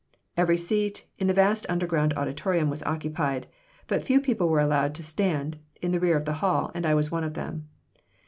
Every 0.35 0.57
seat 0.57 1.05
in 1.19 1.27
the 1.27 1.33
vast 1.35 1.67
underground 1.69 2.15
auditorium 2.15 2.71
was 2.71 2.81
occupied. 2.81 3.45
But 3.85 4.01
few 4.01 4.19
people 4.19 4.49
were 4.49 4.59
allowed 4.59 4.95
to 4.95 5.03
stand, 5.03 5.59
in 5.79 5.91
the 5.91 5.99
rear 5.99 6.17
of 6.17 6.25
the 6.25 6.33
hall, 6.41 6.71
and 6.73 6.87
I 6.87 6.95
was 6.95 7.11
one 7.11 7.23
of 7.23 7.35
them. 7.35 7.69